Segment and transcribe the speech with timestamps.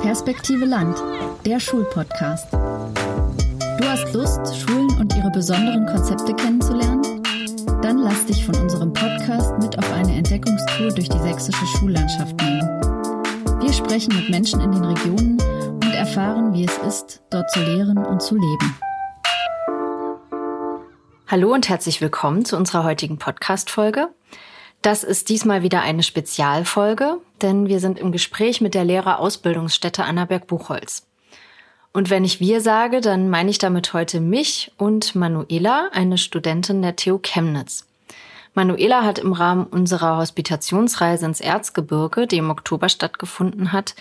[0.00, 0.96] Perspektive Land,
[1.46, 2.52] der Schulpodcast.
[2.52, 7.22] Du hast Lust, Schulen und ihre besonderen Konzepte kennenzulernen?
[7.80, 12.68] Dann lass dich von unserem Podcast mit auf eine Entdeckungstour durch die sächsische Schullandschaft nehmen.
[13.60, 15.38] Wir sprechen mit Menschen in den Regionen
[15.74, 18.76] und erfahren, wie es ist, dort zu lehren und zu leben.
[21.28, 24.08] Hallo und herzlich willkommen zu unserer heutigen Podcast-Folge.
[24.82, 31.06] Das ist diesmal wieder eine Spezialfolge, denn wir sind im Gespräch mit der Lehrerausbildungsstätte Annaberg-Buchholz.
[31.92, 36.82] Und wenn ich wir sage, dann meine ich damit heute mich und Manuela, eine Studentin
[36.82, 37.86] der TU Chemnitz.
[38.54, 43.94] Manuela hat im Rahmen unserer Hospitationsreise ins Erzgebirge, die im Oktober stattgefunden hat,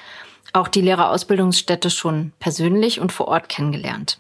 [0.52, 4.20] auch die Lehrerausbildungsstätte schon persönlich und vor Ort kennengelernt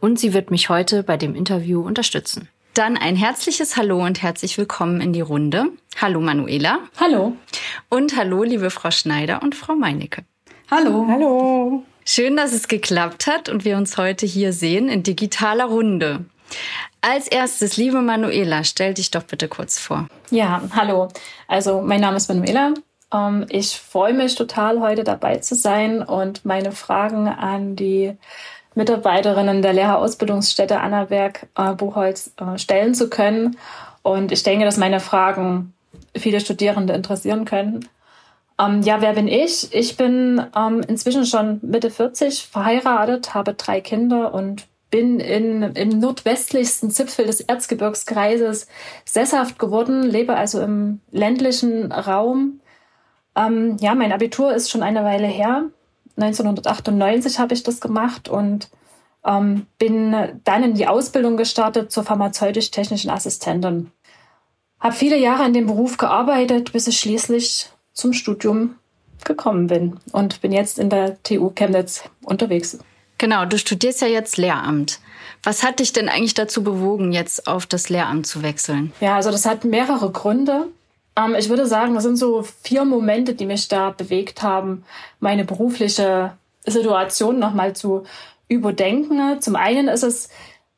[0.00, 2.48] und sie wird mich heute bei dem Interview unterstützen.
[2.76, 5.64] Dann ein herzliches Hallo und herzlich willkommen in die Runde.
[5.98, 6.80] Hallo Manuela.
[7.00, 7.34] Hallo.
[7.88, 10.24] Und hallo liebe Frau Schneider und Frau Meinecke.
[10.70, 11.06] Hallo.
[11.08, 11.84] Hallo.
[12.04, 16.26] Schön, dass es geklappt hat und wir uns heute hier sehen in digitaler Runde.
[17.00, 20.06] Als erstes, liebe Manuela, stell dich doch bitte kurz vor.
[20.30, 21.08] Ja, hallo.
[21.48, 22.74] Also mein Name ist Manuela.
[23.10, 28.18] Ähm, ich freue mich total, heute dabei zu sein und meine Fragen an die
[28.76, 33.56] Mitarbeiterinnen der Lehrerausbildungsstätte Annaberg äh, Buchholz äh, stellen zu können.
[34.02, 35.72] Und ich denke, dass meine Fragen
[36.16, 37.88] viele Studierende interessieren können.
[38.60, 39.74] Ähm, ja, wer bin ich?
[39.74, 45.98] Ich bin ähm, inzwischen schon Mitte 40, verheiratet, habe drei Kinder und bin in, im
[45.98, 48.68] nordwestlichsten Zipfel des Erzgebirgskreises
[49.04, 52.60] sesshaft geworden, lebe also im ländlichen Raum.
[53.36, 55.64] Ähm, ja, mein Abitur ist schon eine Weile her.
[56.16, 58.68] 1998 habe ich das gemacht und
[59.24, 60.14] ähm, bin
[60.44, 63.90] dann in die Ausbildung gestartet zur pharmazeutisch-technischen Assistentin.
[64.80, 68.76] Habe viele Jahre in dem Beruf gearbeitet, bis ich schließlich zum Studium
[69.24, 72.78] gekommen bin und bin jetzt in der TU Chemnitz unterwegs.
[73.18, 75.00] Genau, du studierst ja jetzt Lehramt.
[75.42, 78.92] Was hat dich denn eigentlich dazu bewogen, jetzt auf das Lehramt zu wechseln?
[79.00, 80.68] Ja, also das hat mehrere Gründe.
[81.16, 84.84] Ähm, ich würde sagen, das sind so vier Momente, die mich da bewegt haben,
[85.20, 86.32] meine berufliche
[86.64, 88.04] Situation nochmal zu
[88.48, 89.40] überdenken.
[89.40, 90.28] Zum einen ist es,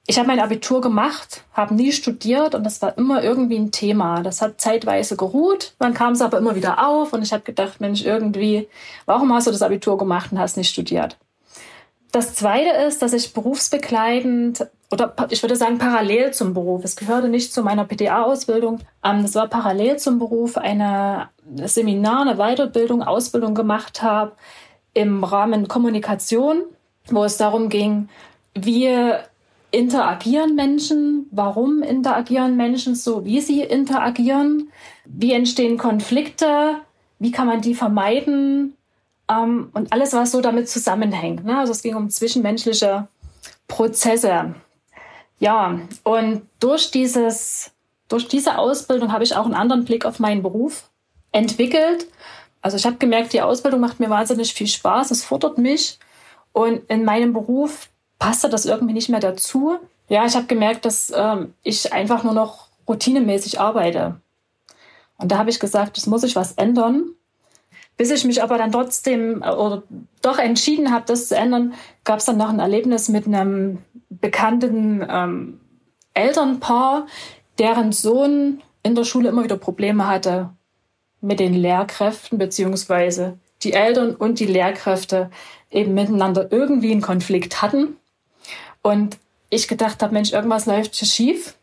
[0.06, 4.22] ich habe mein Abitur gemacht, habe nie studiert und das war immer irgendwie ein Thema.
[4.22, 7.80] Das hat zeitweise geruht, dann kam es aber immer wieder auf und ich habe gedacht,
[7.80, 8.68] Mensch, irgendwie,
[9.04, 11.18] warum hast du das Abitur gemacht und hast nicht studiert?
[12.10, 17.28] Das Zweite ist, dass ich berufsbegleitend oder ich würde sagen parallel zum Beruf, es gehörte
[17.28, 21.28] nicht zu meiner PTA-Ausbildung, ähm, es war parallel zum Beruf eine
[21.64, 24.32] Seminar, eine Weiterbildung, Ausbildung gemacht habe
[24.94, 26.62] im Rahmen Kommunikation,
[27.10, 28.08] wo es darum ging,
[28.54, 28.90] wie
[29.70, 34.70] interagieren Menschen, warum interagieren Menschen so, wie sie interagieren,
[35.04, 36.76] wie entstehen Konflikte,
[37.18, 38.74] wie kann man die vermeiden,
[39.28, 41.44] ähm, und alles, was so damit zusammenhängt.
[41.44, 41.58] Ne?
[41.58, 43.08] Also es ging um zwischenmenschliche
[43.68, 44.54] Prozesse.
[45.38, 47.70] Ja, und durch dieses,
[48.08, 50.90] durch diese Ausbildung habe ich auch einen anderen Blick auf meinen Beruf
[51.32, 52.06] entwickelt.
[52.60, 55.98] Also ich habe gemerkt, die Ausbildung macht mir wahnsinnig viel Spaß, es fordert mich.
[56.52, 57.88] Und in meinem Beruf
[58.18, 59.78] passte das irgendwie nicht mehr dazu.
[60.08, 64.20] Ja, ich habe gemerkt, dass ähm, ich einfach nur noch routinemäßig arbeite.
[65.18, 67.10] Und da habe ich gesagt, das muss ich was ändern.
[67.96, 69.82] Bis ich mich aber dann trotzdem äh, oder
[70.22, 71.74] doch entschieden habe, das zu ändern,
[72.04, 73.78] gab es dann noch ein Erlebnis mit einem
[74.10, 75.60] bekannten ähm,
[76.14, 77.06] Elternpaar,
[77.58, 80.50] deren Sohn in der Schule immer wieder Probleme hatte
[81.20, 85.30] mit den Lehrkräften, beziehungsweise die Eltern und die Lehrkräfte
[85.70, 87.96] eben miteinander irgendwie einen Konflikt hatten.
[88.82, 89.18] Und
[89.50, 91.56] ich gedacht habe, Mensch, irgendwas läuft hier schief.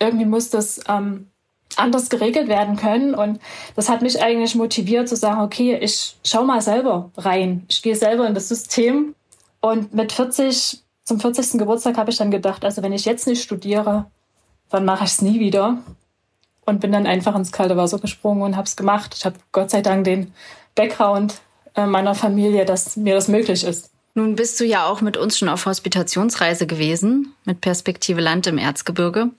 [0.00, 1.28] Irgendwie muss das ähm,
[1.76, 3.14] anders geregelt werden können.
[3.14, 3.40] Und
[3.76, 7.64] das hat mich eigentlich motiviert zu sagen, okay, ich schau mal selber rein.
[7.68, 9.14] Ich gehe selber in das System.
[9.60, 11.58] Und mit 40, zum 40.
[11.58, 14.06] Geburtstag habe ich dann gedacht, also wenn ich jetzt nicht studiere,
[14.70, 15.78] dann mache ich es nie wieder.
[16.66, 19.14] Und bin dann einfach ins kalte Wasser gesprungen und habe es gemacht.
[19.14, 20.32] Ich habe Gott sei Dank den
[20.74, 21.42] Background
[21.74, 23.90] äh, meiner Familie, dass mir das möglich ist.
[24.16, 28.58] Nun bist du ja auch mit uns schon auf Hospitationsreise gewesen, mit Perspektive Land im
[28.58, 29.30] Erzgebirge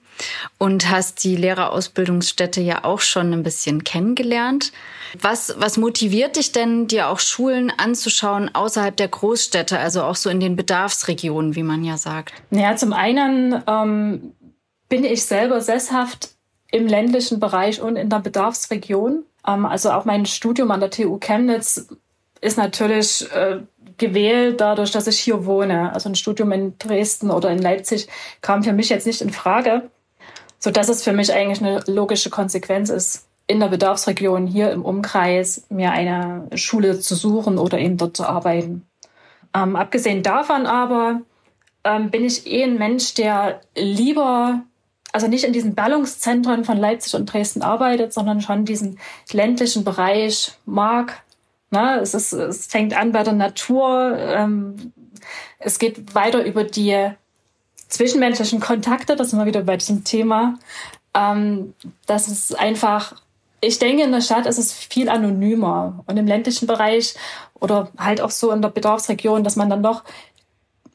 [0.58, 4.72] und hast die Lehrerausbildungsstätte ja auch schon ein bisschen kennengelernt.
[5.18, 10.28] Was, was motiviert dich denn, dir auch Schulen anzuschauen außerhalb der Großstädte, also auch so
[10.28, 12.34] in den Bedarfsregionen, wie man ja sagt?
[12.50, 14.32] Naja, zum einen ähm,
[14.90, 16.30] bin ich selber sesshaft
[16.70, 19.24] im ländlichen Bereich und in der Bedarfsregion.
[19.46, 21.88] Ähm, also auch mein Studium an der TU Chemnitz
[22.42, 23.60] ist natürlich äh,
[23.98, 25.92] gewählt dadurch, dass ich hier wohne.
[25.92, 28.08] Also ein Studium in Dresden oder in Leipzig
[28.40, 29.90] kam für mich jetzt nicht in Frage,
[30.58, 34.84] so dass es für mich eigentlich eine logische Konsequenz ist, in der Bedarfsregion hier im
[34.84, 38.86] Umkreis mir eine Schule zu suchen oder eben dort zu arbeiten.
[39.54, 41.20] Ähm, abgesehen davon aber
[41.84, 44.62] ähm, bin ich eh ein Mensch, der lieber,
[45.12, 48.98] also nicht in diesen Ballungszentren von Leipzig und Dresden arbeitet, sondern schon diesen
[49.32, 51.22] ländlichen Bereich mag.
[51.70, 52.00] Ne?
[52.00, 54.16] Es, ist, es fängt an bei der Natur.
[54.18, 54.92] Ähm,
[55.58, 57.10] es geht weiter über die
[57.88, 60.58] zwischenmenschlichen Kontakte, das sind wir wieder bei diesem Thema.
[61.14, 61.74] Ähm,
[62.06, 63.14] das ist einfach,
[63.60, 67.14] ich denke, in der Stadt ist es viel anonymer und im ländlichen Bereich
[67.54, 70.04] oder halt auch so in der Bedarfsregion, dass man dann doch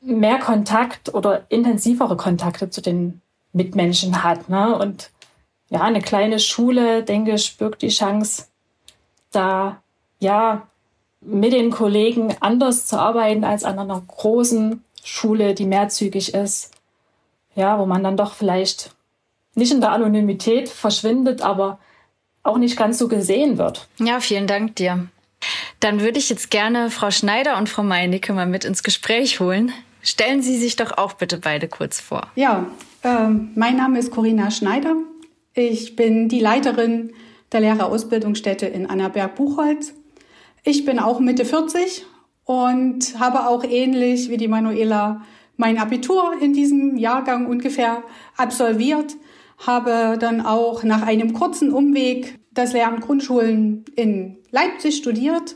[0.02, 3.22] mehr Kontakt oder intensivere Kontakte zu den
[3.54, 4.50] Mitmenschen hat.
[4.50, 4.78] Ne?
[4.78, 5.12] Und
[5.70, 8.48] ja, eine kleine Schule, denke ich, birgt die Chance,
[9.32, 9.82] da
[10.22, 10.68] ja
[11.20, 16.72] mit den Kollegen anders zu arbeiten als an einer großen Schule, die mehrzügig ist.
[17.56, 18.92] Ja, wo man dann doch vielleicht
[19.56, 21.80] nicht in der Anonymität verschwindet, aber
[22.44, 23.88] auch nicht ganz so gesehen wird.
[24.00, 25.08] Ja, vielen Dank dir.
[25.80, 29.72] Dann würde ich jetzt gerne Frau Schneider und Frau Meinicke mal mit ins Gespräch holen.
[30.02, 32.28] Stellen Sie sich doch auch bitte beide kurz vor.
[32.36, 32.68] Ja,
[33.04, 34.96] äh, mein Name ist Corinna Schneider.
[35.54, 37.14] Ich bin die Leiterin
[37.52, 39.94] der Lehrerausbildungsstätte in Annaberg-Buchholz.
[40.64, 42.06] Ich bin auch Mitte 40
[42.46, 45.24] und habe auch ähnlich wie die Manuela
[45.58, 48.04] mein Abitur in diesem Jahrgang ungefähr
[48.38, 49.16] absolviert,
[49.58, 55.56] habe dann auch nach einem kurzen Umweg das Lehramt Grundschulen in Leipzig studiert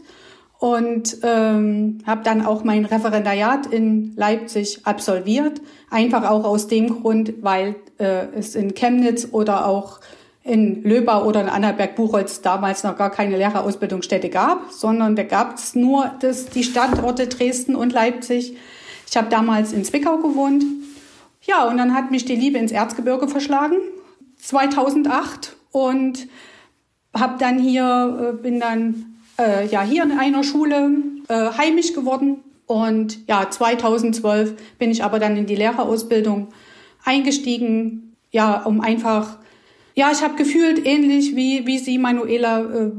[0.57, 5.61] und ähm, habe dann auch mein Referendariat in Leipzig absolviert.
[5.91, 9.99] Einfach auch aus dem Grund, weil äh, es in Chemnitz oder auch
[10.45, 15.75] in Löbau oder in Annaberg-Buchholz damals noch gar keine Lehrerausbildungsstätte gab, sondern da gab es
[15.75, 18.55] nur das, die Standorte Dresden und Leipzig.
[19.09, 20.63] Ich habe damals in Zwickau gewohnt.
[21.41, 23.77] Ja, und dann hat mich die Liebe ins Erzgebirge verschlagen,
[24.37, 25.55] 2008.
[25.71, 26.27] Und
[27.13, 30.91] habe dann hier, äh, bin dann äh, ja hier in einer Schule
[31.27, 32.43] äh, heimisch geworden.
[32.67, 36.49] Und ja, 2012 bin ich aber dann in die Lehrerausbildung
[37.03, 39.37] eingestiegen, ja, um einfach,
[39.95, 42.91] ja, ich habe gefühlt ähnlich wie, wie Sie, Manuela, äh,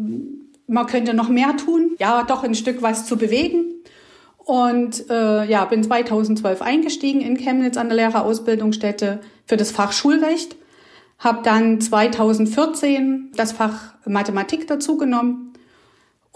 [0.66, 3.74] man könnte noch mehr tun, ja, doch ein Stück was zu bewegen.
[4.38, 10.56] Und äh, ja, bin 2012 eingestiegen in Chemnitz an der Lehrerausbildungsstätte für das Fach Schulrecht.
[11.18, 15.46] Habe dann 2014 das Fach Mathematik dazugenommen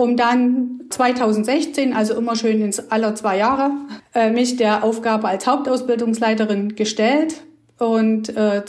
[0.00, 3.72] um dann 2016, also immer schön ins aller zwei Jahre,
[4.14, 7.42] äh, mich der Aufgabe als Hauptausbildungsleiterin gestellt.
[7.78, 8.64] Und äh,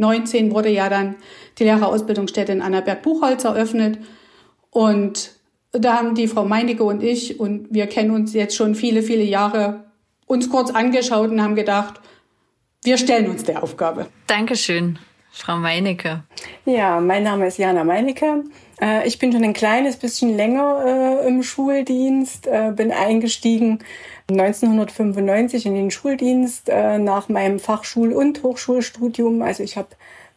[0.00, 1.16] 2019 wurde ja dann
[1.58, 3.98] die Lehrerausbildungsstätte in Annaberg-Buchholz eröffnet.
[4.70, 5.32] Und
[5.72, 9.22] da haben die Frau Meinecke und ich, und wir kennen uns jetzt schon viele, viele
[9.22, 9.84] Jahre,
[10.26, 12.00] uns kurz angeschaut und haben gedacht,
[12.82, 14.06] wir stellen uns der Aufgabe.
[14.26, 14.98] Dankeschön,
[15.32, 16.24] Frau Meinecke.
[16.64, 18.44] Ja, mein Name ist Jana Meinecke.
[18.80, 23.80] Äh, ich bin schon ein kleines bisschen länger äh, im Schuldienst, äh, bin eingestiegen
[24.30, 29.42] 1995 in den Schuldienst äh, nach meinem Fachschul- und Hochschulstudium.
[29.42, 29.88] Also ich habe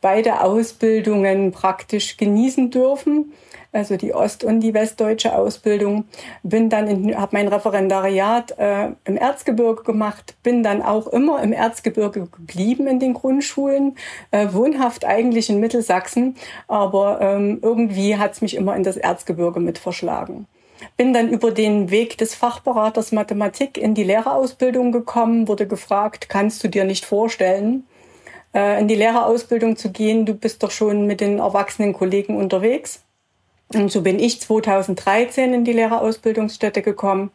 [0.01, 3.33] beide Ausbildungen praktisch genießen dürfen
[3.73, 6.05] also die Ost- und die westdeutsche Ausbildung.
[6.43, 12.27] Bin dann habe mein Referendariat äh, im Erzgebirge gemacht, bin dann auch immer im Erzgebirge
[12.27, 13.97] geblieben in den Grundschulen,
[14.31, 16.35] äh, wohnhaft eigentlich in Mittelsachsen,
[16.67, 20.47] aber ähm, irgendwie hat's mich immer in das Erzgebirge mit verschlagen.
[20.97, 26.63] Bin dann über den Weg des Fachberaters Mathematik in die Lehrerausbildung gekommen, wurde gefragt, kannst
[26.63, 27.85] du dir nicht vorstellen,
[28.53, 30.25] äh, in die Lehrerausbildung zu gehen?
[30.25, 33.01] Du bist doch schon mit den erwachsenen Kollegen unterwegs.
[33.73, 37.31] Und so bin ich 2013 in die Lehrerausbildungsstätte gekommen,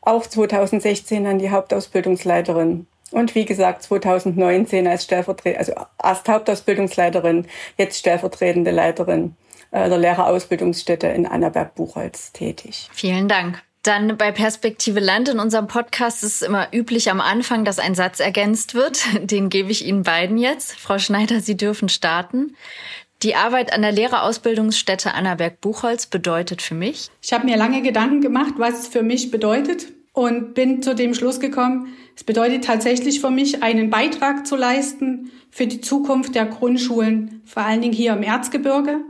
[0.00, 5.72] auch 2016 an die Hauptausbildungsleiterin und wie gesagt 2019 als Stellvertreter, also
[6.02, 7.46] erst Hauptausbildungsleiterin,
[7.76, 9.36] jetzt stellvertretende Leiterin
[9.78, 12.88] der Lehrerausbildungsstätte in Annaberg-Buchholz tätig.
[12.92, 13.62] Vielen Dank.
[13.82, 17.96] Dann bei Perspektive Land in unserem Podcast ist es immer üblich am Anfang, dass ein
[17.96, 19.02] Satz ergänzt wird.
[19.30, 20.72] Den gebe ich Ihnen beiden jetzt.
[20.72, 22.54] Frau Schneider, Sie dürfen starten.
[23.22, 27.08] Die Arbeit an der Lehrerausbildungsstätte Annaberg-Buchholz bedeutet für mich?
[27.20, 31.14] Ich habe mir lange Gedanken gemacht, was es für mich bedeutet und bin zu dem
[31.14, 36.46] Schluss gekommen, es bedeutet tatsächlich für mich, einen Beitrag zu leisten für die Zukunft der
[36.46, 39.00] Grundschulen, vor allen Dingen hier im Erzgebirge,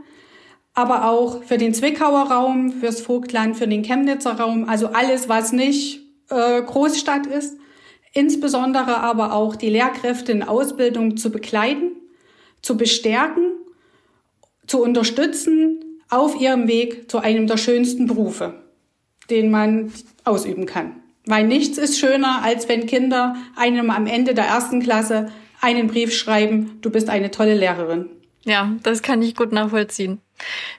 [0.73, 5.53] aber auch für den Zwickauer Raum, fürs Vogtland, für den Chemnitzer Raum, also alles, was
[5.53, 7.57] nicht äh, Großstadt ist,
[8.13, 11.91] insbesondere aber auch die Lehrkräfte in Ausbildung zu begleiten,
[12.61, 13.51] zu bestärken
[14.67, 18.53] zu unterstützen auf ihrem Weg zu einem der schönsten Berufe,
[19.29, 19.91] den man
[20.23, 20.95] ausüben kann.
[21.25, 26.13] Weil nichts ist schöner, als wenn Kinder einem am Ende der ersten Klasse einen Brief
[26.13, 28.09] schreiben, du bist eine tolle Lehrerin.
[28.43, 30.19] Ja, das kann ich gut nachvollziehen.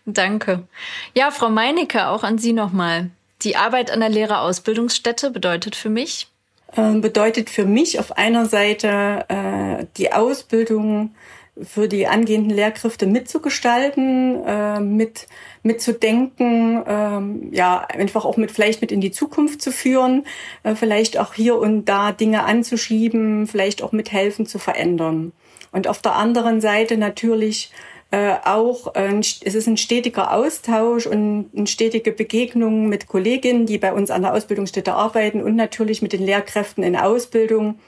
[0.07, 0.67] Danke.
[1.15, 3.11] Ja, Frau Meinecke, auch an Sie nochmal.
[3.43, 6.29] Die Arbeit an der Lehrerausbildungsstätte bedeutet für mich?
[6.77, 11.15] Ähm, bedeutet für mich auf einer Seite äh, die Ausbildung
[11.63, 15.29] für die angehenden Lehrkräfte mitzugestalten, äh, mit
[15.63, 20.27] mitzudenken, ähm, ja einfach auch mit vielleicht mit in die Zukunft zu führen,
[20.65, 25.33] äh, vielleicht auch hier und da Dinge anzuschieben, vielleicht auch mithelfen zu verändern.
[25.71, 27.71] Und auf der anderen Seite natürlich
[28.15, 33.77] äh, auch, äh, es ist ein stetiger Austausch und eine stetige Begegnung mit Kolleginnen, die
[33.77, 37.81] bei uns an der Ausbildungsstätte arbeiten und natürlich mit den Lehrkräften in Ausbildung,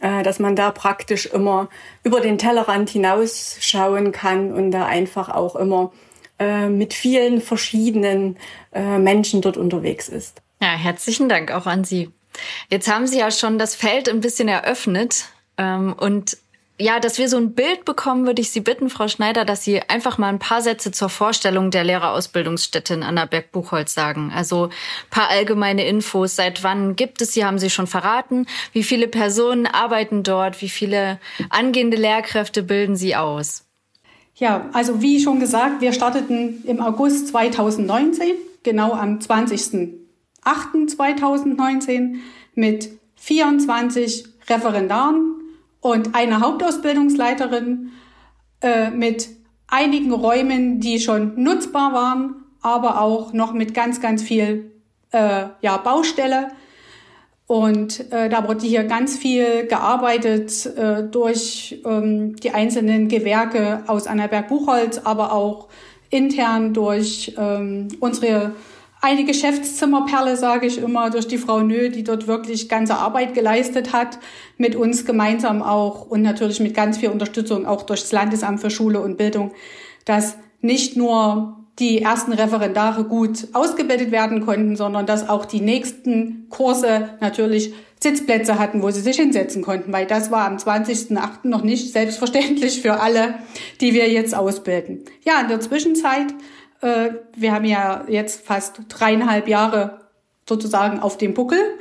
[0.00, 1.68] äh, dass man da praktisch immer
[2.02, 5.92] über den Tellerrand hinausschauen kann und da einfach auch immer
[6.38, 8.38] äh, mit vielen verschiedenen
[8.72, 10.40] äh, Menschen dort unterwegs ist.
[10.62, 12.10] Ja, herzlichen Dank auch an Sie.
[12.70, 15.26] Jetzt haben Sie ja schon das Feld ein bisschen eröffnet
[15.58, 16.38] ähm, und
[16.76, 19.80] ja, dass wir so ein Bild bekommen, würde ich Sie bitten, Frau Schneider, dass Sie
[19.82, 24.32] einfach mal ein paar Sätze zur Vorstellung der Lehrerausbildungsstätte in Annaberg-Buchholz sagen.
[24.34, 24.70] Also
[25.08, 26.34] paar allgemeine Infos.
[26.34, 28.46] Seit wann gibt es sie, haben Sie schon verraten?
[28.72, 30.62] Wie viele Personen arbeiten dort?
[30.62, 33.66] Wie viele angehende Lehrkräfte bilden Sie aus?
[34.34, 38.32] Ja, also wie schon gesagt, wir starteten im August 2019,
[38.64, 42.16] genau am 20.08.2019
[42.56, 45.33] mit 24 Referendaren
[45.84, 47.90] und eine Hauptausbildungsleiterin
[48.62, 49.28] äh, mit
[49.66, 54.72] einigen Räumen, die schon nutzbar waren, aber auch noch mit ganz, ganz viel
[55.10, 56.48] äh, ja, Baustelle.
[57.46, 64.06] Und äh, da wurde hier ganz viel gearbeitet äh, durch ähm, die einzelnen Gewerke aus
[64.06, 65.68] Annaberg-Buchholz, aber auch
[66.08, 68.52] intern durch ähm, unsere
[69.04, 73.92] eine Geschäftszimmerperle, sage ich immer, durch die Frau Nö, die dort wirklich ganze Arbeit geleistet
[73.92, 74.18] hat,
[74.56, 78.70] mit uns gemeinsam auch und natürlich mit ganz viel Unterstützung auch durch das Landesamt für
[78.70, 79.52] Schule und Bildung,
[80.06, 86.46] dass nicht nur die ersten Referendare gut ausgebildet werden konnten, sondern dass auch die nächsten
[86.48, 91.40] Kurse natürlich Sitzplätze hatten, wo sie sich hinsetzen konnten, weil das war am 20.08.
[91.42, 93.34] noch nicht selbstverständlich für alle,
[93.82, 95.04] die wir jetzt ausbilden.
[95.24, 96.32] Ja, in der Zwischenzeit
[96.84, 100.00] äh, wir haben ja jetzt fast dreieinhalb Jahre
[100.48, 101.78] sozusagen auf dem Buckel,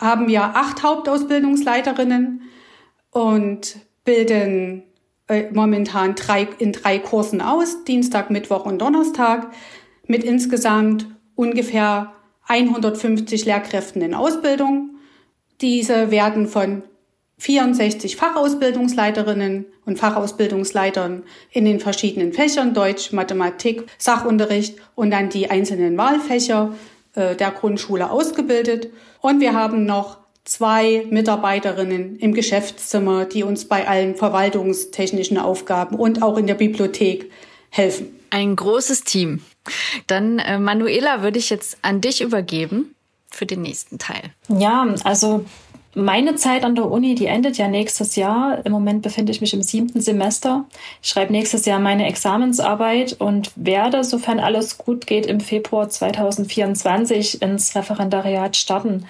[0.00, 2.42] haben wir acht Hauptausbildungsleiterinnen
[3.10, 4.84] und bilden
[5.26, 9.50] äh, momentan drei, in drei Kursen aus, Dienstag, Mittwoch und Donnerstag,
[10.06, 12.12] mit insgesamt ungefähr
[12.46, 14.90] 150 Lehrkräften in Ausbildung.
[15.60, 16.82] Diese werden von
[17.38, 25.96] 64 Fachausbildungsleiterinnen und Fachausbildungsleitern in den verschiedenen Fächern Deutsch, Mathematik, Sachunterricht und dann die einzelnen
[25.96, 26.74] Wahlfächer
[27.14, 28.90] äh, der Grundschule ausgebildet.
[29.20, 36.22] Und wir haben noch zwei Mitarbeiterinnen im Geschäftszimmer, die uns bei allen verwaltungstechnischen Aufgaben und
[36.22, 37.30] auch in der Bibliothek
[37.70, 38.18] helfen.
[38.30, 39.42] Ein großes Team.
[40.06, 42.94] Dann, äh, Manuela, würde ich jetzt an dich übergeben
[43.30, 44.32] für den nächsten Teil.
[44.48, 45.44] Ja, also
[45.94, 48.64] meine Zeit an der Uni, die endet ja nächstes Jahr.
[48.64, 50.64] Im Moment befinde ich mich im siebten Semester.
[51.02, 57.42] Ich schreibe nächstes Jahr meine Examensarbeit und werde, sofern alles gut geht, im Februar 2024
[57.42, 59.06] ins Referendariat starten.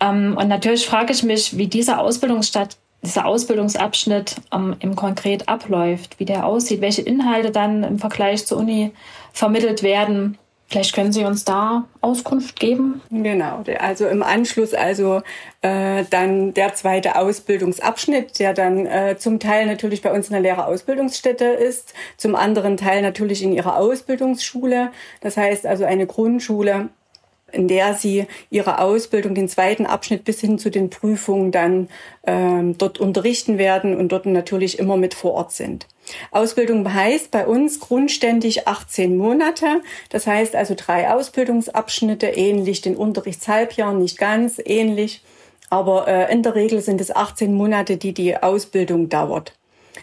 [0.00, 6.18] Ähm, und natürlich frage ich mich, wie dieser Ausbildungsstadt dieser Ausbildungsabschnitt ähm, im Konkret abläuft,
[6.18, 8.92] wie der aussieht, welche Inhalte dann im Vergleich zur Uni
[9.32, 10.38] vermittelt werden.
[10.68, 13.00] Vielleicht können Sie uns da Auskunft geben?
[13.10, 15.22] Genau, also im Anschluss also
[15.62, 20.42] äh, dann der zweite Ausbildungsabschnitt, der dann äh, zum Teil natürlich bei uns in der
[20.42, 24.90] Lehrerausbildungsstätte ist, zum anderen Teil natürlich in Ihrer Ausbildungsschule.
[25.20, 26.88] Das heißt also eine Grundschule
[27.52, 31.88] in der sie ihre Ausbildung, den zweiten Abschnitt bis hin zu den Prüfungen dann
[32.26, 35.86] ähm, dort unterrichten werden und dort natürlich immer mit vor Ort sind.
[36.30, 39.82] Ausbildung heißt bei uns grundständig 18 Monate.
[40.10, 45.22] Das heißt also drei Ausbildungsabschnitte, ähnlich den Unterrichtshalbjahren, nicht ganz ähnlich.
[45.70, 49.52] Aber äh, in der Regel sind es 18 Monate, die die Ausbildung dauert.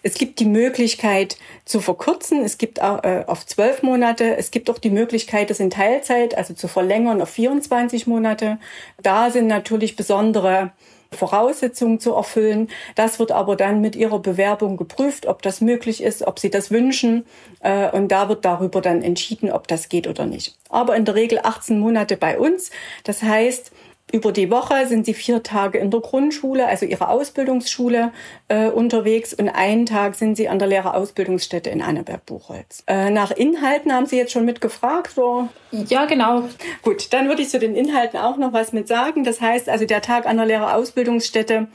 [0.03, 2.43] Es gibt die Möglichkeit zu verkürzen.
[2.43, 4.35] Es gibt äh, auf zwölf Monate.
[4.35, 8.59] Es gibt auch die Möglichkeit, das in Teilzeit, also zu verlängern auf 24 Monate.
[9.01, 10.71] Da sind natürlich besondere
[11.13, 12.69] Voraussetzungen zu erfüllen.
[12.95, 16.69] Das wird aber dann mit Ihrer Bewerbung geprüft, ob das möglich ist, ob Sie das
[16.69, 17.25] wünschen.
[17.61, 20.57] Äh, und da wird darüber dann entschieden, ob das geht oder nicht.
[20.69, 22.71] Aber in der Regel 18 Monate bei uns.
[23.03, 23.71] Das heißt,
[24.13, 28.13] über die Woche sind sie vier Tage in der Grundschule, also ihrer Ausbildungsschule,
[28.47, 32.83] äh, unterwegs und einen Tag sind sie an der Lehrerausbildungsstätte in Anneberg-Buchholz.
[32.85, 35.17] Äh, nach Inhalten haben Sie jetzt schon mitgefragt?
[35.17, 35.49] Oder?
[35.71, 36.47] Ja, genau.
[36.83, 39.23] Gut, dann würde ich zu den Inhalten auch noch was mit sagen.
[39.23, 41.67] Das heißt also, der Tag an der Lehrerausbildungsstätte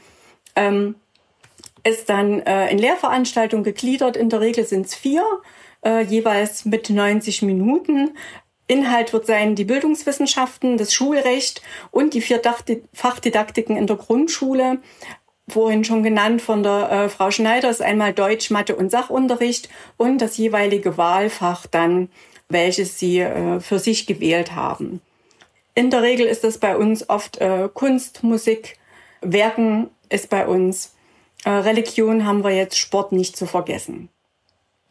[0.55, 0.95] ähm,
[1.83, 4.15] ist dann äh, in Lehrveranstaltungen gegliedert.
[4.15, 5.23] In der Regel sind es vier.
[5.81, 8.11] äh, jeweils mit 90 Minuten.
[8.69, 12.39] Inhalt wird sein die Bildungswissenschaften, das Schulrecht und die vier
[12.93, 14.77] Fachdidaktiken in der Grundschule.
[15.49, 20.19] Vorhin schon genannt von der äh, Frau Schneider ist einmal Deutsch, Mathe und Sachunterricht und
[20.19, 22.09] das jeweilige Wahlfach dann,
[22.47, 25.01] welches Sie äh, für sich gewählt haben.
[25.73, 28.77] In der Regel ist das bei uns oft äh, Kunst, Musik,
[29.21, 30.93] Werken ist bei uns.
[31.43, 34.09] Äh, Religion haben wir jetzt Sport nicht zu vergessen.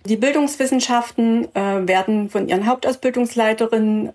[0.09, 4.15] Die Bildungswissenschaften äh, werden von ihren Hauptausbildungsleiterinnen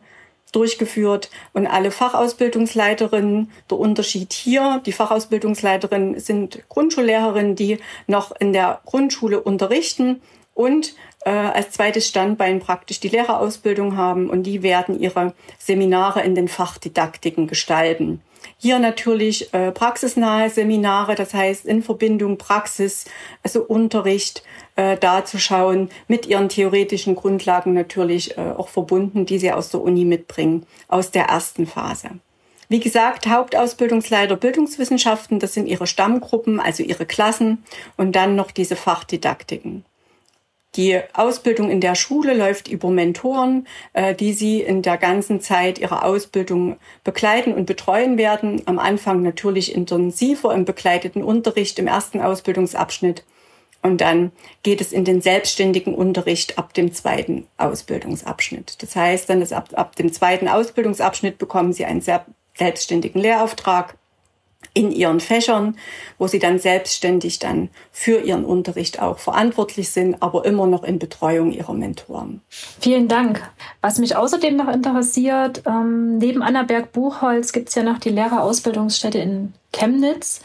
[0.52, 3.52] durchgeführt und alle Fachausbildungsleiterinnen.
[3.70, 10.22] Der Unterschied hier, die Fachausbildungsleiterinnen sind Grundschullehrerinnen, die noch in der Grundschule unterrichten
[10.56, 10.96] und
[11.26, 16.48] äh, als zweites Standbein praktisch die Lehrerausbildung haben und die werden ihre Seminare in den
[16.48, 18.22] Fachdidaktiken gestalten.
[18.58, 23.06] Hier natürlich äh, praxisnahe Seminare, das heißt in Verbindung Praxis,
[23.42, 24.44] also Unterricht,
[24.76, 29.70] äh, da zu schauen, mit ihren theoretischen Grundlagen natürlich äh, auch verbunden, die sie aus
[29.70, 32.10] der Uni mitbringen, aus der ersten Phase.
[32.70, 37.64] Wie gesagt, Hauptausbildungsleiter Bildungswissenschaften, das sind ihre Stammgruppen, also ihre Klassen
[37.98, 39.86] und dann noch diese Fachdidaktiken.
[40.76, 45.78] Die Ausbildung in der Schule läuft über Mentoren, äh, die Sie in der ganzen Zeit
[45.78, 48.64] Ihrer Ausbildung begleiten und betreuen werden.
[48.66, 53.24] Am Anfang natürlich intensiver im begleiteten Unterricht im ersten Ausbildungsabschnitt.
[53.84, 54.32] Und dann
[54.64, 58.82] geht es in den selbstständigen Unterricht ab dem zweiten Ausbildungsabschnitt.
[58.82, 63.96] Das heißt, dann ist ab, ab dem zweiten Ausbildungsabschnitt bekommen Sie einen selbstständigen Lehrauftrag
[64.74, 65.78] in ihren Fächern,
[66.18, 71.00] wo sie dann selbstständig dann für ihren Unterricht auch verantwortlich sind, aber immer noch in
[71.00, 72.42] Betreuung ihrer Mentoren.
[72.50, 73.42] Vielen Dank.
[73.82, 79.54] Was mich außerdem noch interessiert, ähm, neben Annaberg-Buchholz gibt es ja noch die Lehrerausbildungsstätte in
[79.72, 80.42] Chemnitz.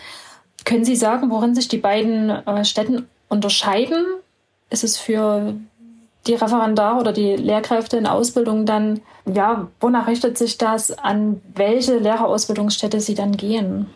[0.65, 4.05] Können Sie sagen, worin sich die beiden äh, Städten unterscheiden?
[4.71, 5.55] Ist es für
[6.27, 11.99] die Referendar oder die Lehrkräfte in Ausbildung dann, ja, wonach richtet sich das, an welche
[11.99, 13.87] Lehrerausbildungsstätte sie dann gehen?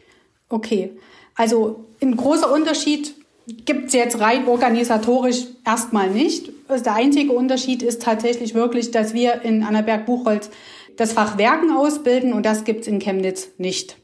[0.48, 0.92] Okay,
[1.34, 3.14] also ein großer Unterschied
[3.46, 6.50] gibt es jetzt rein organisatorisch erstmal nicht.
[6.68, 10.50] Also der einzige Unterschied ist tatsächlich wirklich, dass wir in Annaberg-Buchholz
[10.96, 13.96] das Fach Werken ausbilden und das gibt es in Chemnitz nicht.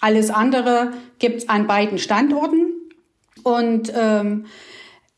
[0.00, 2.75] Alles andere gibt es an beiden Standorten.
[3.46, 4.46] Und ähm,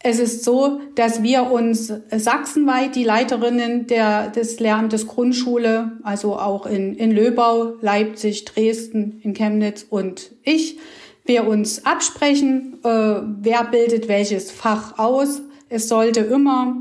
[0.00, 6.66] es ist so, dass wir uns sachsenweit die Leiterinnen der, des Lehramtes Grundschule, also auch
[6.66, 10.78] in, in Löbau, Leipzig, Dresden, in Chemnitz und ich,
[11.24, 15.40] wir uns absprechen, äh, wer bildet welches Fach aus.
[15.70, 16.76] Es sollte immer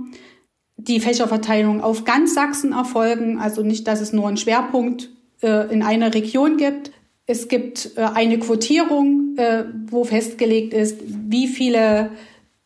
[0.75, 5.81] die Fächerverteilung auf ganz Sachsen erfolgen, also nicht, dass es nur einen Schwerpunkt äh, in
[5.81, 6.91] einer Region gibt.
[7.29, 12.11] Es gibt äh, eine Quotierung, äh, wo festgelegt ist, wie viele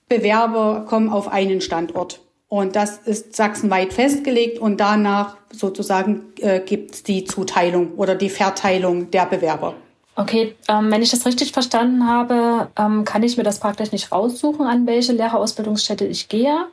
[0.08, 2.22] Bewerber kommen auf einen Standort.
[2.48, 8.30] Und das ist sachsenweit festgelegt und danach sozusagen äh, gibt es die Zuteilung oder die
[8.30, 9.74] Verteilung der Bewerber.
[10.16, 14.12] Okay, ähm, wenn ich das richtig verstanden habe, ähm, kann ich mir das praktisch nicht
[14.12, 16.66] raussuchen, an welche Lehrerausbildungsstätte ich gehe.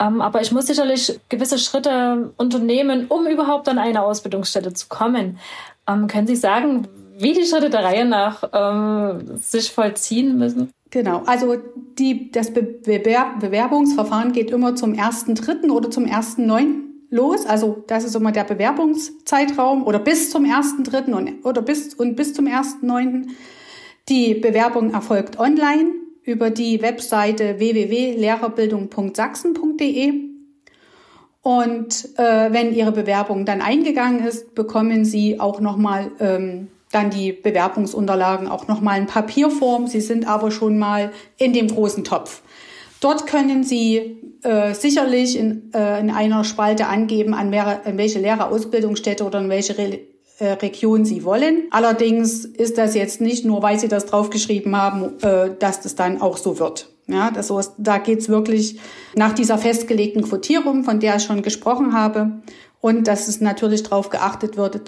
[0.00, 5.38] Ähm, aber ich muss sicherlich gewisse Schritte unternehmen, um überhaupt an eine Ausbildungsstätte zu kommen.
[5.86, 6.88] Ähm, können Sie sagen,
[7.20, 10.72] wie die Schritte der Reihe nach ähm, sich vollziehen müssen?
[10.90, 11.56] Genau, also
[11.98, 15.70] die, das Bewerb Bewerbungsverfahren geht immer zum 1.3.
[15.70, 16.76] oder zum 1.9.
[17.10, 17.44] los.
[17.44, 21.12] Also das ist immer der Bewerbungszeitraum oder bis zum 1.3.
[21.12, 23.26] Und, oder bis, und bis zum 1.9.
[24.08, 25.90] Die Bewerbung erfolgt online
[26.22, 30.14] über die Webseite www.lehrerbildung.sachsen.de.
[31.42, 37.32] Und äh, wenn Ihre Bewerbung dann eingegangen ist, bekommen Sie auch nochmal ähm, dann die
[37.32, 39.86] Bewerbungsunterlagen auch nochmal in Papierform.
[39.86, 42.42] Sie sind aber schon mal in dem großen Topf.
[43.00, 48.18] Dort können Sie äh, sicherlich in, äh, in einer Spalte angeben, an, mehr, an welche
[48.18, 50.00] Lehrerausbildungsstätte oder in welche Re
[50.40, 51.64] äh, Region Sie wollen.
[51.70, 56.20] Allerdings ist das jetzt nicht nur, weil Sie das draufgeschrieben haben, äh, dass das dann
[56.20, 56.88] auch so wird.
[57.06, 58.78] Ja, das so ist, da geht's wirklich
[59.14, 62.42] nach dieser festgelegten Quotierung, von der ich schon gesprochen habe,
[62.80, 64.82] und dass es natürlich darauf geachtet wird,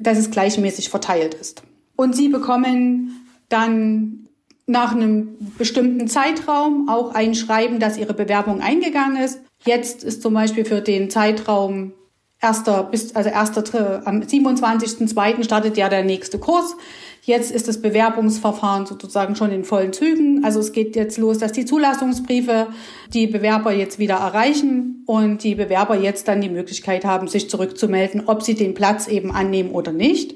[0.00, 1.62] dass es gleichmäßig verteilt ist.
[1.96, 4.28] Und Sie bekommen dann
[4.66, 9.40] nach einem bestimmten Zeitraum auch ein Schreiben, dass Ihre Bewerbung eingegangen ist.
[9.64, 11.92] Jetzt ist zum Beispiel für den Zeitraum
[12.40, 15.44] erster bis, also erster, am 27.02.
[15.44, 16.76] startet ja der nächste Kurs.
[17.22, 20.42] Jetzt ist das Bewerbungsverfahren sozusagen schon in vollen Zügen.
[20.42, 22.68] Also es geht jetzt los, dass die Zulassungsbriefe
[23.12, 28.22] die Bewerber jetzt wieder erreichen und die Bewerber jetzt dann die Möglichkeit haben, sich zurückzumelden,
[28.26, 30.34] ob sie den Platz eben annehmen oder nicht.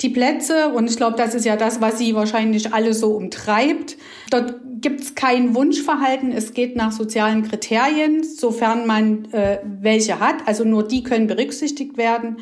[0.00, 3.96] die Plätze, und ich glaube, das ist ja das, was sie wahrscheinlich alle so umtreibt.
[4.30, 10.36] Dort gibt es kein Wunschverhalten, es geht nach sozialen Kriterien, sofern man äh, welche hat.
[10.46, 12.38] Also nur die können berücksichtigt werden.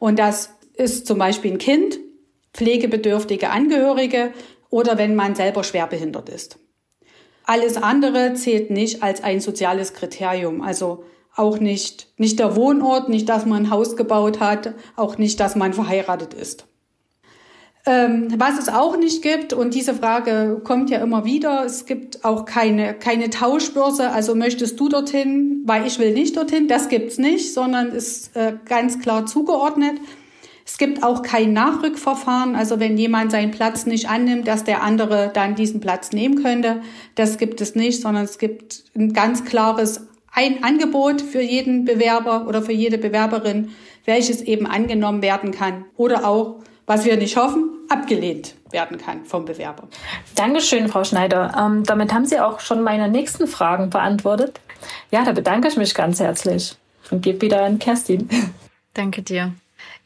[0.00, 2.00] Und das ist zum Beispiel ein Kind,
[2.54, 4.32] pflegebedürftige Angehörige
[4.70, 6.58] oder wenn man selber schwerbehindert ist.
[7.44, 10.62] Alles andere zählt nicht als ein soziales Kriterium.
[10.62, 11.04] Also
[11.36, 15.56] auch nicht, nicht der Wohnort, nicht, dass man ein Haus gebaut hat, auch nicht, dass
[15.56, 16.66] man verheiratet ist.
[17.86, 22.24] Ähm, was es auch nicht gibt, und diese Frage kommt ja immer wieder, es gibt
[22.24, 27.18] auch keine, keine Tauschbörse, also möchtest du dorthin, weil ich will nicht dorthin, das gibt's
[27.18, 30.00] nicht, sondern ist äh, ganz klar zugeordnet.
[30.66, 35.30] Es gibt auch kein Nachrückverfahren, also wenn jemand seinen Platz nicht annimmt, dass der andere
[35.32, 36.80] dann diesen Platz nehmen könnte.
[37.16, 42.46] Das gibt es nicht, sondern es gibt ein ganz klares ein Angebot für jeden Bewerber
[42.48, 43.70] oder für jede Bewerberin,
[44.04, 49.44] welches eben angenommen werden kann oder auch, was wir nicht hoffen, abgelehnt werden kann vom
[49.44, 49.84] Bewerber.
[50.34, 51.54] Dankeschön, Frau Schneider.
[51.56, 54.60] Ähm, damit haben Sie auch schon meine nächsten Fragen beantwortet.
[55.10, 56.76] Ja, da bedanke ich mich ganz herzlich
[57.10, 58.28] und gebe wieder an Kerstin.
[58.92, 59.54] Danke dir.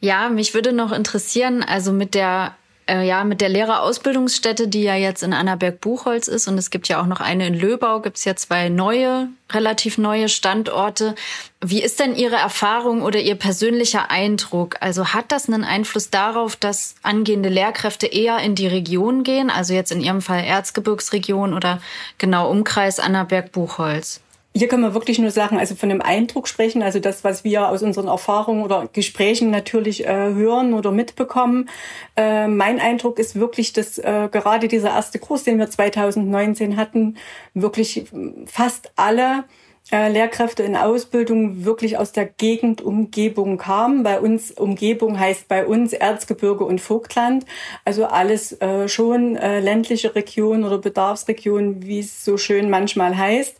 [0.01, 2.55] Ja, mich würde noch interessieren, also mit der
[2.89, 6.99] äh, ja, mit der Lehrerausbildungsstätte, die ja jetzt in Annaberg-Buchholz ist und es gibt ja
[6.99, 11.15] auch noch eine in Löbau, gibt es ja zwei neue, relativ neue Standorte.
[11.61, 14.77] Wie ist denn Ihre Erfahrung oder Ihr persönlicher Eindruck?
[14.79, 19.73] Also hat das einen Einfluss darauf, dass angehende Lehrkräfte eher in die Region gehen, also
[19.73, 21.81] jetzt in Ihrem Fall Erzgebirgsregion oder
[22.17, 24.21] genau Umkreis Annaberg-Buchholz?
[24.55, 27.69] Hier können wir wirklich nur sagen, also von einem Eindruck sprechen, also das, was wir
[27.69, 31.69] aus unseren Erfahrungen oder Gesprächen natürlich äh, hören oder mitbekommen.
[32.17, 37.17] Äh, mein Eindruck ist wirklich, dass äh, gerade dieser erste Kurs, den wir 2019 hatten,
[37.53, 38.05] wirklich
[38.47, 39.43] fast alle
[39.91, 44.03] äh, Lehrkräfte in Ausbildung wirklich aus der Gegend Umgebung kamen.
[44.03, 47.45] Bei uns Umgebung heißt bei uns Erzgebirge und Vogtland,
[47.85, 53.59] also alles äh, schon äh, ländliche Region oder Bedarfsregion, wie es so schön manchmal heißt.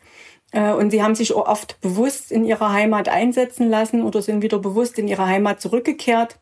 [0.51, 4.59] Äh, und sie haben sich oft bewusst in ihrer Heimat einsetzen lassen oder sind wieder
[4.59, 6.37] bewusst in ihre Heimat zurückgekehrt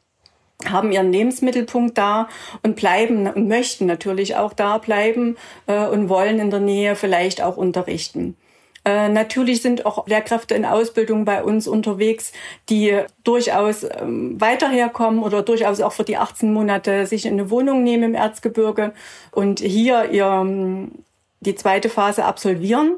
[0.65, 2.29] haben ihren Lebensmittelpunkt da
[2.63, 7.41] und bleiben und möchten natürlich auch da bleiben äh, und wollen in der Nähe vielleicht
[7.41, 8.35] auch unterrichten.
[8.83, 12.31] Äh, natürlich sind auch Lehrkräfte in Ausbildung bei uns unterwegs,
[12.69, 17.83] die durchaus ähm, weiter herkommen oder durchaus auch für die 18 Monate sich eine Wohnung
[17.83, 18.93] nehmen im Erzgebirge
[19.31, 20.87] und hier ihr,
[21.41, 22.97] die zweite Phase absolvieren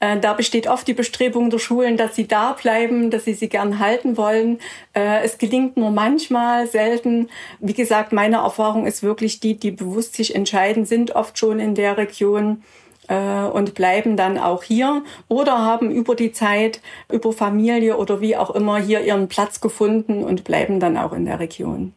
[0.00, 3.78] da besteht oft die Bestrebung der Schulen, dass sie da bleiben, dass sie sie gern
[3.78, 4.58] halten wollen.
[4.94, 7.28] Äh, es gelingt nur manchmal, selten.
[7.60, 11.74] Wie gesagt, meine Erfahrung ist wirklich die, die bewusst sich entscheiden, sind oft schon in
[11.74, 12.62] der Region
[13.08, 18.36] äh, und bleiben dann auch hier oder haben über die Zeit, über Familie oder wie
[18.36, 21.94] auch immer hier ihren Platz gefunden und bleiben dann auch in der Region.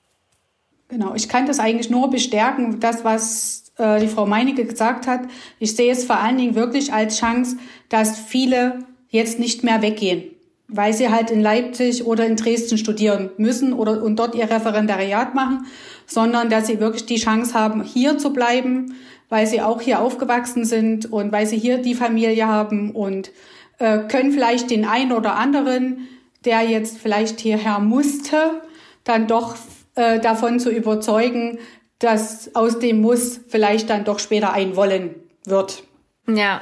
[0.89, 5.21] Genau, ich kann das eigentlich nur bestärken, das, was äh, die Frau Meinecke gesagt hat.
[5.59, 7.57] Ich sehe es vor allen Dingen wirklich als Chance,
[7.89, 10.23] dass viele jetzt nicht mehr weggehen,
[10.67, 15.33] weil sie halt in Leipzig oder in Dresden studieren müssen oder und dort ihr Referendariat
[15.33, 15.65] machen,
[16.05, 18.95] sondern dass sie wirklich die Chance haben, hier zu bleiben,
[19.29, 23.31] weil sie auch hier aufgewachsen sind und weil sie hier die Familie haben und
[23.79, 26.07] äh, können vielleicht den einen oder anderen,
[26.45, 28.61] der jetzt vielleicht hierher musste,
[29.03, 29.55] dann doch
[29.95, 31.59] äh, davon zu überzeugen,
[31.99, 35.83] dass aus dem Muss vielleicht dann doch später ein Wollen wird.
[36.27, 36.61] Ja.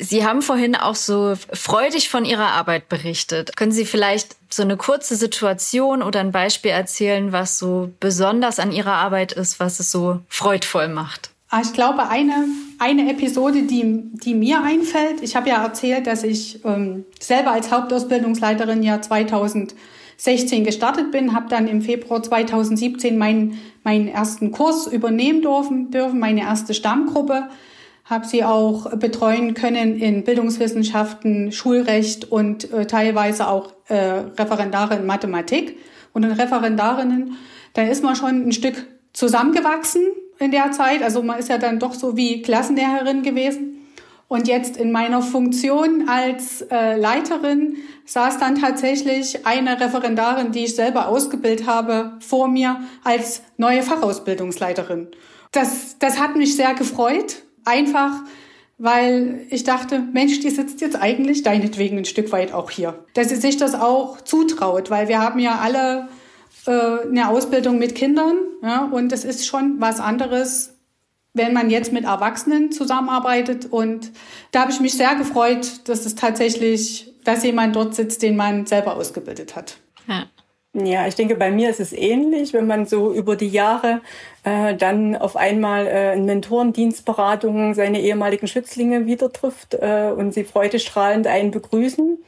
[0.00, 3.56] Sie haben vorhin auch so freudig von Ihrer Arbeit berichtet.
[3.56, 8.70] Können Sie vielleicht so eine kurze Situation oder ein Beispiel erzählen, was so besonders an
[8.70, 11.30] Ihrer Arbeit ist, was es so freudvoll macht?
[11.50, 12.44] Ah, ich glaube, eine,
[12.78, 17.72] eine Episode, die, die mir einfällt, ich habe ja erzählt, dass ich ähm, selber als
[17.72, 19.74] Hauptausbildungsleiterin ja 2000
[20.18, 26.18] 16 gestartet bin, habe dann im Februar 2017 meinen, meinen ersten Kurs übernehmen dürfen, dürfen
[26.18, 27.48] meine erste Stammgruppe,
[28.04, 35.06] habe sie auch betreuen können in Bildungswissenschaften, Schulrecht und äh, teilweise auch äh, Referendare in
[35.06, 35.76] Mathematik
[36.12, 37.36] und in Referendarinnen.
[37.74, 40.02] Da ist man schon ein Stück zusammengewachsen
[40.40, 41.02] in der Zeit.
[41.02, 43.77] Also man ist ja dann doch so wie Klassenlehrerin gewesen.
[44.28, 50.76] Und jetzt in meiner Funktion als äh, Leiterin saß dann tatsächlich eine Referendarin, die ich
[50.76, 55.08] selber ausgebildet habe, vor mir als neue Fachausbildungsleiterin.
[55.52, 58.12] Das, das hat mich sehr gefreut, einfach
[58.78, 63.04] weil ich dachte, Mensch, die sitzt jetzt eigentlich deinetwegen ein Stück weit auch hier.
[63.14, 66.08] Dass sie sich das auch zutraut, weil wir haben ja alle
[66.66, 70.77] äh, eine Ausbildung mit Kindern ja, und es ist schon was anderes,
[71.34, 73.66] wenn man jetzt mit Erwachsenen zusammenarbeitet.
[73.70, 74.10] Und
[74.52, 78.66] da habe ich mich sehr gefreut, dass es tatsächlich, dass jemand dort sitzt, den man
[78.66, 79.78] selber ausgebildet hat.
[80.06, 80.26] Ja.
[80.74, 84.00] Ja, ich denke, bei mir ist es ähnlich, wenn man so über die Jahre
[84.44, 90.44] äh, dann auf einmal äh, in Mentorendienstberatungen seine ehemaligen Schützlinge wieder trifft äh, und sie
[90.44, 92.18] freudestrahlend einen begrüßen,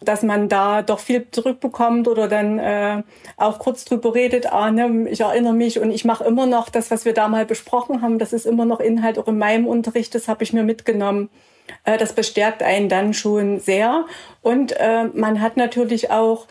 [0.00, 3.02] dass man da doch viel zurückbekommt oder dann äh,
[3.36, 6.90] auch kurz drüber redet, ah, ne, ich erinnere mich und ich mache immer noch das,
[6.90, 10.14] was wir da mal besprochen haben, das ist immer noch Inhalt auch in meinem Unterricht,
[10.14, 11.28] das habe ich mir mitgenommen.
[11.84, 14.06] Äh, das bestärkt einen dann schon sehr.
[14.42, 16.46] Und äh, man hat natürlich auch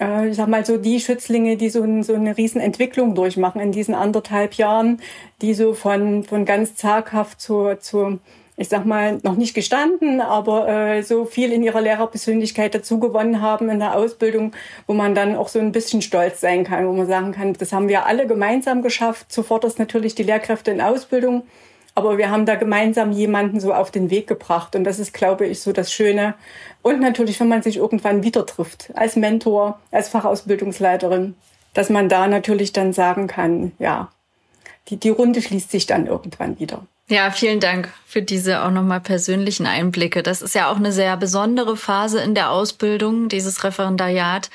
[0.00, 3.60] äh, ich sag mal so die Schützlinge, die so, ein, so eine riesen Entwicklung durchmachen
[3.60, 5.00] in diesen anderthalb Jahren,
[5.42, 8.18] die so von, von ganz zaghaft zu, zu
[8.56, 13.42] ich sag mal, noch nicht gestanden, aber äh, so viel in ihrer Lehrerpersönlichkeit dazu gewonnen
[13.42, 14.52] haben in der Ausbildung,
[14.86, 17.72] wo man dann auch so ein bisschen stolz sein kann, wo man sagen kann, das
[17.72, 19.30] haben wir alle gemeinsam geschafft.
[19.30, 21.42] Sofort ist natürlich die Lehrkräfte in Ausbildung,
[21.94, 24.74] aber wir haben da gemeinsam jemanden so auf den Weg gebracht.
[24.74, 26.34] Und das ist, glaube ich, so das Schöne.
[26.80, 31.34] Und natürlich, wenn man sich irgendwann wieder trifft, als Mentor, als Fachausbildungsleiterin,
[31.74, 34.10] dass man da natürlich dann sagen kann, ja,
[34.88, 36.86] die, die Runde schließt sich dann irgendwann wieder.
[37.08, 40.24] Ja, vielen Dank für diese auch nochmal persönlichen Einblicke.
[40.24, 44.50] Das ist ja auch eine sehr besondere Phase in der Ausbildung, dieses Referendariat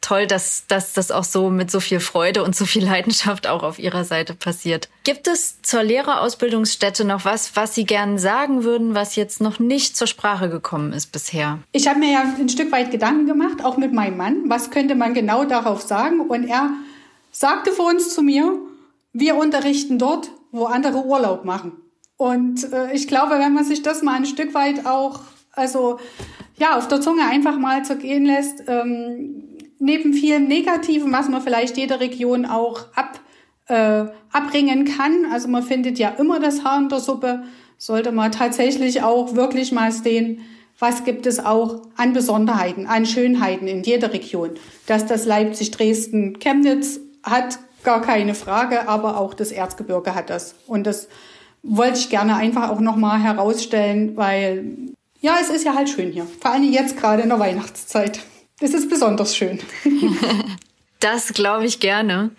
[0.00, 3.62] toll, dass, dass das auch so mit so viel Freude und so viel Leidenschaft auch
[3.62, 4.88] auf Ihrer Seite passiert.
[5.04, 9.96] Gibt es zur Lehrerausbildungsstätte noch was, was Sie gern sagen würden, was jetzt noch nicht
[9.96, 11.58] zur Sprache gekommen ist bisher?
[11.72, 14.42] Ich habe mir ja ein Stück weit Gedanken gemacht, auch mit meinem Mann.
[14.48, 16.20] Was könnte man genau darauf sagen?
[16.20, 16.70] Und er
[17.30, 18.58] sagte vor uns zu mir,
[19.12, 21.72] wir unterrichten dort, wo andere Urlaub machen.
[22.20, 25.20] Und äh, ich glaube, wenn man sich das mal ein Stück weit auch,
[25.52, 25.98] also
[26.58, 29.44] ja, auf der Zunge einfach mal zergehen lässt, ähm,
[29.78, 33.20] neben vielem Negativen, was man vielleicht jeder Region auch ab,
[33.68, 37.44] äh, abbringen kann, also man findet ja immer das Haar in der Suppe,
[37.78, 40.42] sollte man tatsächlich auch wirklich mal sehen,
[40.78, 44.50] was gibt es auch an Besonderheiten, an Schönheiten in jeder Region.
[44.86, 50.56] Dass das Leipzig, Dresden, Chemnitz hat, gar keine Frage, aber auch das Erzgebirge hat das.
[50.66, 51.08] Und das
[51.62, 54.64] wollte ich gerne einfach auch nochmal herausstellen, weil
[55.20, 56.26] ja, es ist ja halt schön hier.
[56.40, 58.20] Vor allem jetzt gerade in der Weihnachtszeit.
[58.60, 59.60] Es ist besonders schön.
[61.00, 62.30] Das glaube ich gerne.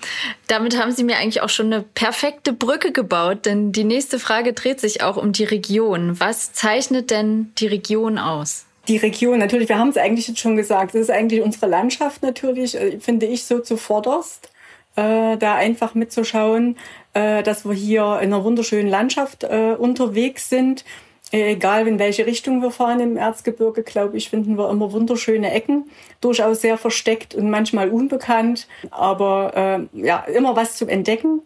[0.45, 4.53] Damit haben Sie mir eigentlich auch schon eine perfekte Brücke gebaut, denn die nächste Frage
[4.53, 6.19] dreht sich auch um die Region.
[6.19, 8.65] Was zeichnet denn die Region aus?
[8.87, 12.21] Die Region, natürlich, wir haben es eigentlich jetzt schon gesagt, das ist eigentlich unsere Landschaft
[12.21, 14.51] natürlich, äh, finde ich so zuvorderst,
[14.95, 16.77] äh, da einfach mitzuschauen,
[17.13, 20.83] äh, dass wir hier in einer wunderschönen Landschaft äh, unterwegs sind
[21.31, 25.89] egal in welche Richtung wir fahren im Erzgebirge, glaube ich, finden wir immer wunderschöne Ecken,
[26.19, 31.41] durchaus sehr versteckt und manchmal unbekannt, aber äh, ja, immer was zum Entdecken.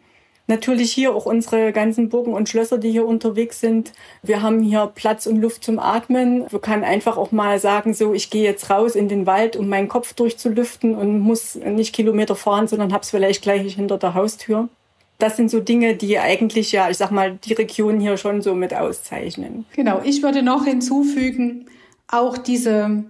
[0.48, 3.94] Natürlich hier auch unsere ganzen Burgen und Schlösser, die hier unterwegs sind.
[4.22, 6.46] Wir haben hier Platz und Luft zum Atmen.
[6.52, 9.68] Wir kann einfach auch mal sagen, so, ich gehe jetzt raus in den Wald, um
[9.70, 14.70] meinen Kopf durchzulüften und muss nicht Kilometer fahren, sondern hab's vielleicht gleich hinter der Haustür
[15.18, 18.54] das sind so Dinge, die eigentlich ja, ich sag mal, die Region hier schon so
[18.54, 19.66] mit auszeichnen.
[19.76, 21.66] Genau, ich würde noch hinzufügen,
[22.08, 23.06] auch diese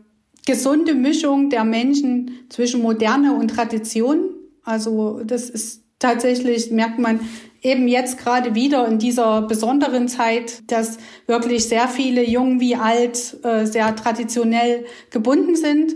[0.45, 4.29] gesunde Mischung der Menschen zwischen Moderne und Tradition.
[4.63, 7.19] Also das ist tatsächlich, merkt man
[7.61, 13.37] eben jetzt gerade wieder in dieser besonderen Zeit, dass wirklich sehr viele jung wie alt
[13.43, 15.95] äh, sehr traditionell gebunden sind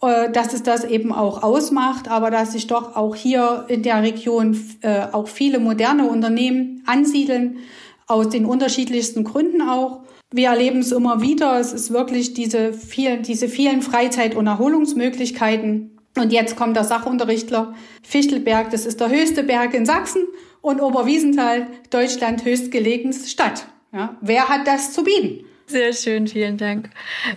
[0.00, 4.58] dass es das eben auch ausmacht, aber dass sich doch auch hier in der Region
[4.80, 7.58] äh, auch viele moderne Unternehmen ansiedeln,
[8.06, 10.00] aus den unterschiedlichsten Gründen auch.
[10.32, 11.58] Wir erleben es immer wieder.
[11.58, 15.98] Es ist wirklich diese vielen, diese vielen Freizeit- und Erholungsmöglichkeiten.
[16.16, 18.70] Und jetzt kommt der Sachunterrichtler Fichtelberg.
[18.70, 20.22] Das ist der höchste Berg in Sachsen
[20.60, 23.66] und Oberwiesenthal, Deutschland höchstgelegenste Stadt.
[23.92, 25.44] Ja, wer hat das zu bieten?
[25.68, 26.88] Sehr schön, vielen Dank.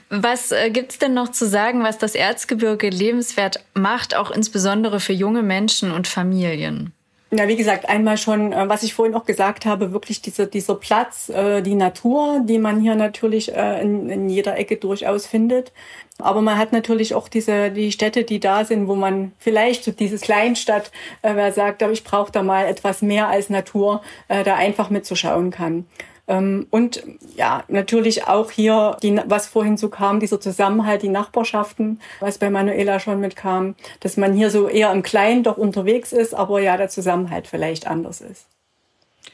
[0.09, 5.13] Was äh, gibt's denn noch zu sagen, was das Erzgebirge lebenswert macht, auch insbesondere für
[5.13, 6.93] junge Menschen und Familien?
[7.33, 10.75] Ja, wie gesagt, einmal schon, äh, was ich vorhin auch gesagt habe, wirklich dieser, dieser
[10.75, 15.71] Platz, äh, die Natur, die man hier natürlich äh, in, in jeder Ecke durchaus findet.
[16.19, 19.91] Aber man hat natürlich auch diese, die Städte, die da sind, wo man vielleicht so
[19.91, 20.91] dieses Kleinstadt,
[21.23, 25.87] wer sagt, ich brauche da mal etwas mehr als Natur, da einfach mitzuschauen kann.
[26.31, 27.03] Ähm, und
[27.35, 32.49] ja, natürlich auch hier, die, was vorhin so kam, dieser Zusammenhalt, die Nachbarschaften, was bei
[32.49, 36.77] Manuela schon mitkam, dass man hier so eher im Kleinen doch unterwegs ist, aber ja,
[36.77, 38.45] der Zusammenhalt vielleicht anders ist.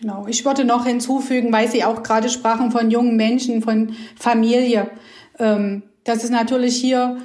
[0.02, 4.90] Genau, ich würde noch hinzufügen, weil Sie auch gerade sprachen von jungen Menschen, von Familie,
[5.38, 7.18] ähm, dass es natürlich hier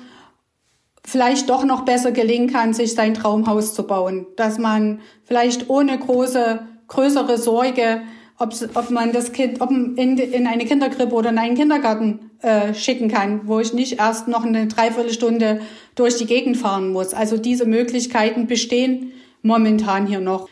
[1.03, 5.99] vielleicht doch noch besser gelingen kann, sich sein Traumhaus zu bauen, dass man vielleicht ohne
[5.99, 8.03] große, größere Sorge
[8.43, 13.09] ob, man das Kind ob in, in eine Kinderkrippe oder in einen Kindergarten äh, schicken
[13.09, 15.61] kann, wo ich nicht erst noch eine Dreiviertelstunde
[15.95, 17.15] durch die Gegend fahren muss.
[17.15, 20.49] Also diese Möglichkeiten bestehen momentan hier noch.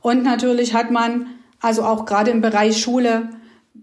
[0.00, 1.26] Und natürlich hat man,
[1.60, 3.28] also auch gerade im Bereich Schule,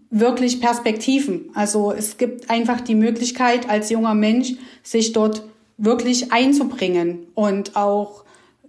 [0.09, 1.49] wirklich Perspektiven.
[1.53, 5.43] Also es gibt einfach die Möglichkeit, als junger Mensch sich dort
[5.77, 8.23] wirklich einzubringen und auch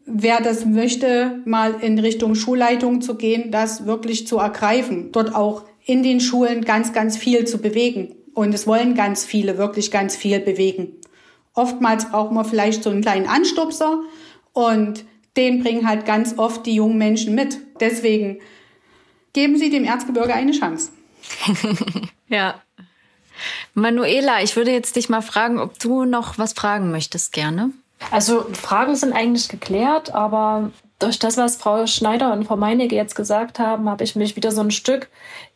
[0.07, 5.65] wer das möchte, mal in Richtung Schulleitung zu gehen, das wirklich zu ergreifen, dort auch
[5.85, 8.15] in den Schulen ganz, ganz viel zu bewegen.
[8.33, 10.93] Und es wollen ganz viele wirklich ganz viel bewegen.
[11.55, 14.01] Oftmals braucht man vielleicht so einen kleinen Anstupser
[14.53, 15.05] und
[15.37, 17.59] den bringen halt ganz oft die jungen Menschen mit.
[17.81, 18.41] Deswegen
[19.33, 20.93] geben Sie dem Erzgebirge eine Chance.
[22.29, 22.61] ja.
[23.75, 27.73] Manuela, ich würde jetzt dich mal fragen, ob du noch was fragen möchtest gerne.
[28.11, 33.15] Also Fragen sind eigentlich geklärt, aber durch das, was Frau Schneider und Frau Meinecke jetzt
[33.15, 35.09] gesagt haben, habe ich mich wieder so ein Stück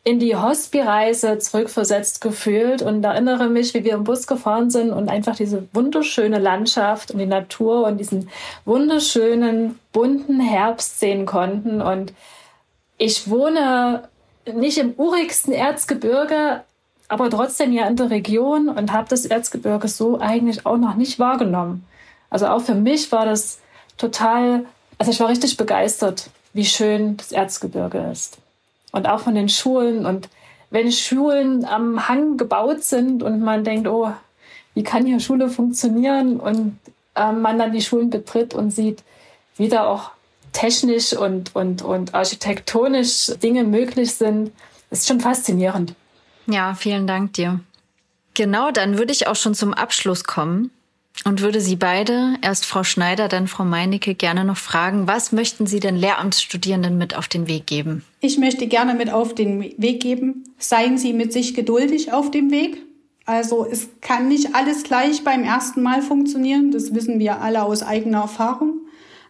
[0.03, 5.09] in die Hospi-Reise zurückversetzt gefühlt und erinnere mich, wie wir im Bus gefahren sind und
[5.09, 8.29] einfach diese wunderschöne Landschaft und die Natur und diesen
[8.65, 11.81] wunderschönen, bunten Herbst sehen konnten.
[11.81, 12.13] Und
[12.97, 14.03] ich wohne
[14.51, 16.63] nicht im urigsten Erzgebirge,
[17.07, 21.19] aber trotzdem ja in der Region und habe das Erzgebirge so eigentlich auch noch nicht
[21.19, 21.85] wahrgenommen.
[22.31, 23.59] Also auch für mich war das
[23.97, 24.65] total,
[24.97, 28.37] also ich war richtig begeistert, wie schön das Erzgebirge ist.
[28.91, 30.05] Und auch von den Schulen.
[30.05, 30.29] Und
[30.71, 34.11] wenn Schulen am Hang gebaut sind und man denkt, oh,
[34.73, 36.39] wie kann hier Schule funktionieren?
[36.39, 36.79] Und
[37.15, 39.03] äh, man dann die Schulen betritt und sieht,
[39.57, 40.11] wie da auch
[40.53, 44.51] technisch und, und, und architektonisch Dinge möglich sind,
[44.89, 45.93] ist schon faszinierend.
[46.47, 47.59] Ja, vielen Dank dir.
[48.33, 50.71] Genau, dann würde ich auch schon zum Abschluss kommen
[51.23, 55.67] und würde Sie beide, erst Frau Schneider, dann Frau Meinecke, gerne noch fragen, was möchten
[55.67, 58.03] Sie den Lehramtsstudierenden mit auf den Weg geben?
[58.21, 62.49] Ich möchte gerne mit auf den Weg geben, seien Sie mit sich geduldig auf dem
[62.49, 62.81] Weg.
[63.25, 67.83] Also es kann nicht alles gleich beim ersten Mal funktionieren, das wissen wir alle aus
[67.83, 68.79] eigener Erfahrung.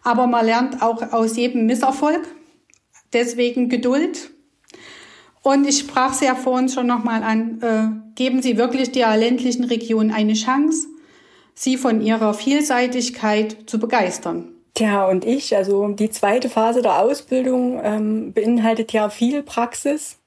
[0.02, 2.22] Aber man lernt auch aus jedem Misserfolg.
[3.12, 4.30] Deswegen Geduld.
[5.42, 9.64] Und ich sprach es ja vorhin schon nochmal an, äh, geben Sie wirklich der ländlichen
[9.64, 10.86] Region eine Chance
[11.54, 14.48] sie von ihrer Vielseitigkeit zu begeistern.
[14.74, 20.18] Tja, und ich, also die zweite Phase der Ausbildung ähm, beinhaltet ja viel Praxis.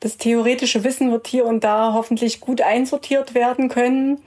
[0.00, 4.20] Das theoretische Wissen wird hier und da hoffentlich gut einsortiert werden können.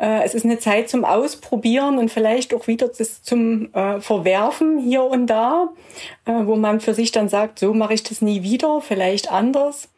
[0.00, 5.04] Äh, es ist eine Zeit zum Ausprobieren und vielleicht auch wieder zum äh, Verwerfen hier
[5.04, 5.68] und da,
[6.24, 9.89] äh, wo man für sich dann sagt, so mache ich das nie wieder, vielleicht anders.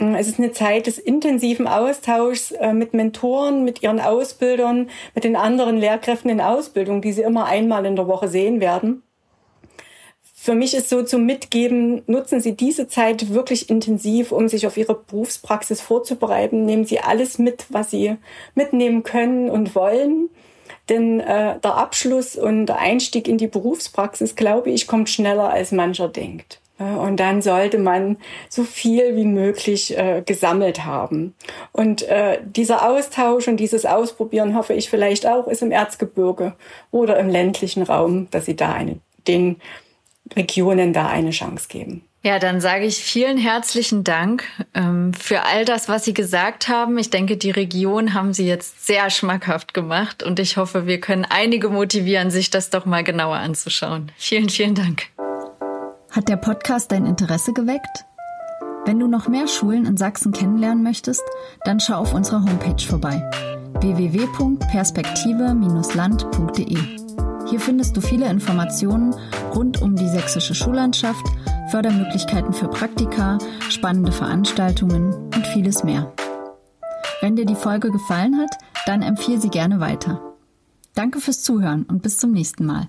[0.00, 5.36] Es ist eine Zeit des intensiven Austauschs äh, mit Mentoren, mit ihren Ausbildern, mit den
[5.36, 9.02] anderen Lehrkräften in Ausbildung, die sie immer einmal in der Woche sehen werden.
[10.42, 14.78] Für mich ist so zum Mitgeben, nutzen Sie diese Zeit wirklich intensiv, um sich auf
[14.78, 16.64] Ihre Berufspraxis vorzubereiten.
[16.64, 18.16] Nehmen Sie alles mit, was Sie
[18.54, 20.30] mitnehmen können und wollen.
[20.88, 25.72] Denn äh, der Abschluss und der Einstieg in die Berufspraxis, glaube ich, kommt schneller, als
[25.72, 26.59] mancher denkt.
[26.80, 28.16] Und dann sollte man
[28.48, 31.34] so viel wie möglich äh, gesammelt haben.
[31.72, 36.54] Und äh, dieser Austausch und dieses Ausprobieren hoffe ich vielleicht auch ist im Erzgebirge
[36.90, 39.60] oder im ländlichen Raum, dass sie da eine, den
[40.34, 42.04] Regionen da eine Chance geben.
[42.22, 46.98] Ja, dann sage ich vielen herzlichen Dank ähm, für all das, was Sie gesagt haben.
[46.98, 51.24] Ich denke, die Region haben Sie jetzt sehr schmackhaft gemacht und ich hoffe, wir können
[51.24, 54.12] einige motivieren, sich das doch mal genauer anzuschauen.
[54.18, 55.06] Vielen, vielen Dank.
[56.10, 58.04] Hat der Podcast dein Interesse geweckt?
[58.84, 61.22] Wenn du noch mehr Schulen in Sachsen kennenlernen möchtest,
[61.64, 63.22] dann schau auf unserer Homepage vorbei
[63.80, 66.78] www.perspektive-land.de.
[67.48, 69.14] Hier findest du viele Informationen
[69.54, 71.24] rund um die sächsische Schullandschaft,
[71.70, 76.12] Fördermöglichkeiten für Praktika, spannende Veranstaltungen und vieles mehr.
[77.20, 80.20] Wenn dir die Folge gefallen hat, dann empfehle sie gerne weiter.
[80.94, 82.88] Danke fürs Zuhören und bis zum nächsten Mal.